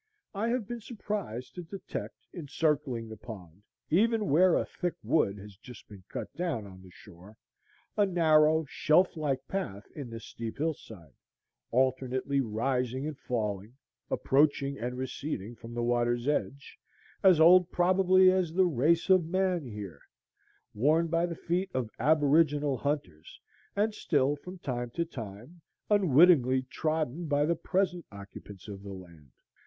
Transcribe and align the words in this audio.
I 0.33 0.47
have 0.47 0.67
been 0.67 0.81
surprised 0.81 1.53
to 1.53 1.61
detect 1.61 2.27
encircling 2.33 3.07
the 3.07 3.17
pond, 3.17 3.61
even 3.91 4.29
where 4.31 4.55
a 4.55 4.65
thick 4.65 4.95
wood 5.03 5.37
has 5.37 5.57
just 5.57 5.87
been 5.87 6.03
cut 6.09 6.33
down 6.33 6.65
on 6.65 6.81
the 6.81 6.89
shore, 6.89 7.37
a 7.95 8.07
narrow 8.07 8.65
shelf 8.67 9.15
like 9.15 9.47
path 9.47 9.85
in 9.95 10.09
the 10.09 10.19
steep 10.19 10.57
hill 10.57 10.73
side, 10.73 11.13
alternately 11.69 12.41
rising 12.41 13.05
and 13.05 13.15
falling, 13.19 13.75
approaching 14.09 14.75
and 14.79 14.97
receding 14.97 15.55
from 15.55 15.75
the 15.75 15.83
water's 15.83 16.27
edge, 16.27 16.79
as 17.21 17.39
old 17.39 17.69
probably 17.71 18.31
as 18.31 18.53
the 18.55 18.65
race 18.65 19.07
of 19.07 19.27
man 19.29 19.67
here, 19.67 20.01
worn 20.73 21.09
by 21.09 21.27
the 21.27 21.35
feet 21.35 21.69
of 21.75 21.91
aboriginal 21.99 22.75
hunters, 22.75 23.39
and 23.75 23.93
still 23.93 24.35
from 24.35 24.57
time 24.57 24.89
to 24.89 25.05
time 25.05 25.61
unwittingly 25.91 26.63
trodden 26.71 27.27
by 27.27 27.45
the 27.45 27.55
present 27.55 28.03
occupants 28.11 28.67
of 28.67 28.81
the 28.81 28.93
land. 28.93 29.29